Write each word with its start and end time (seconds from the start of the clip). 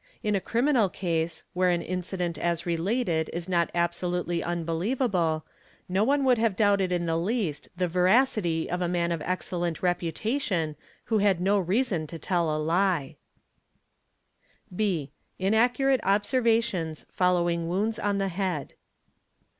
& 0.00 0.10
In 0.24 0.34
a 0.34 0.40
criminal 0.40 0.88
case, 0.88 1.44
where 1.52 1.70
an 1.70 1.80
incident 1.80 2.36
as 2.38 2.66
related 2.66 3.30
is 3.32 3.48
not 3.48 3.70
absolutely 3.72 4.42
"unbelievable, 4.42 5.46
no 5.88 6.02
one 6.02 6.24
would 6.24 6.38
have 6.38 6.56
doubted 6.56 6.90
in 6.90 7.06
the 7.06 7.16
least 7.16 7.68
the 7.76 7.86
veracity 7.86 8.68
of 8.68 8.82
a 8.82 8.88
"man 8.88 9.12
of 9.12 9.22
excellent 9.22 9.80
reputation 9.80 10.74
who 11.04 11.18
had 11.18 11.40
no 11.40 11.56
reason 11.56 12.08
to 12.08 12.18
tell 12.18 12.46
a 12.50 12.58
lie. 12.58 13.14
11 14.72 14.80
82 14.80 15.12
EXAMINATION 15.38 15.38
OF 15.38 15.38
WITNESSES 15.38 15.38
(b) 15.38 15.46
Inaccurate 15.46 16.00
observations 16.02 17.06
following 17.08 17.68
wounds 17.68 18.00
on 18.00 18.18
the 18.18 18.26
head. 18.26 18.74